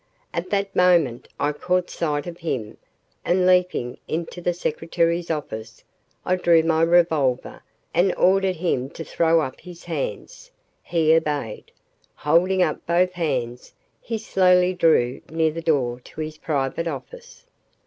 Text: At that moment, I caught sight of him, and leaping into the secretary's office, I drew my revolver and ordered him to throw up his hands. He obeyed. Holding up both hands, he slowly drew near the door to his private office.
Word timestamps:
At 0.33 0.49
that 0.49 0.75
moment, 0.75 1.27
I 1.39 1.51
caught 1.51 1.91
sight 1.91 2.25
of 2.25 2.39
him, 2.39 2.77
and 3.23 3.45
leaping 3.45 3.99
into 4.07 4.41
the 4.41 4.51
secretary's 4.51 5.29
office, 5.29 5.83
I 6.25 6.37
drew 6.37 6.63
my 6.63 6.81
revolver 6.81 7.61
and 7.93 8.11
ordered 8.15 8.55
him 8.55 8.89
to 8.97 9.03
throw 9.03 9.41
up 9.41 9.59
his 9.59 9.83
hands. 9.83 10.49
He 10.81 11.13
obeyed. 11.13 11.71
Holding 12.15 12.63
up 12.63 12.83
both 12.87 13.11
hands, 13.11 13.75
he 14.01 14.17
slowly 14.17 14.73
drew 14.73 15.21
near 15.29 15.51
the 15.51 15.61
door 15.61 15.99
to 15.99 16.21
his 16.21 16.39
private 16.39 16.87
office. 16.87 17.45